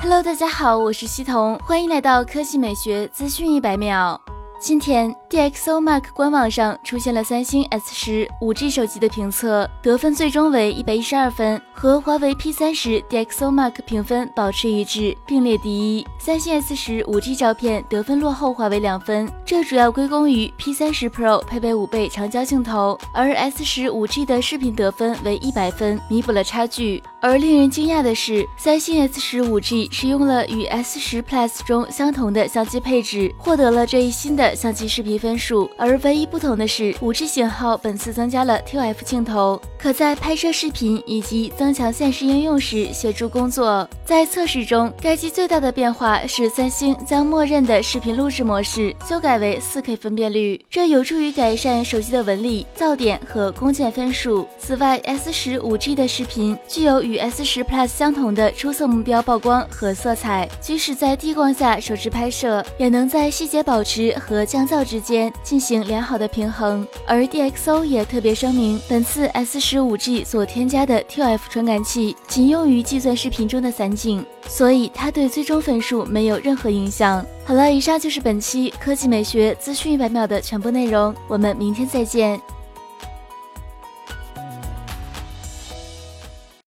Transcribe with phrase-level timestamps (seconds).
[0.00, 4.18] Hello，大家好，我是西彤，欢迎来到科技美学资讯一百秒。
[4.60, 16.06] 今天，DxOMark 官网上出现了三星 S 十五 G 手机的评测，得分最终为一百一十二分，和华为 P 三十 DxOMark 评分保持一致，并列第一。
[16.18, 27.02] 三星 S 十五 G 照片得分落后华为两分，这主要归功于 P 三十 Pro 配备五倍长焦镜头，而 S 十五 G 的视频得分为一百分，弥补了差距。
[27.20, 35.68] 而令人惊讶的是，三星 S 十五 G 使用了与 S 十 Plus 中相同的相机配置，获得了这一新的相机视频分数。
[35.76, 43.88] 而唯一不同的是，五 G 型号本次增加了 ToF 镜头，可在拍摄视频以及增强现实应用时协助工作。
[44.04, 54.48] 在测试中，该机最大的变化是三星将默认的视频录制模式修改为 4K 分辨率，这有助于改善手机的纹理、噪点和工件分数。
[54.58, 66.86] 此外，S 十五 G 的视频具有与 S 十 Plus 相同的出色目标曝光和色彩，即使在低光下手持拍摄，也能在细节保持和降噪之间进行良好的平衡。
[67.06, 77.22] 而 DxO 也特别声明，本次 S 十十五 G 所添加的 TF 传感器仅用于计算视频中的散景，所以它对最终分数没有任何影响。
[77.44, 82.40] 好了，以上就是本期科技美学资讯一百秒的全部内容，我们明天再见。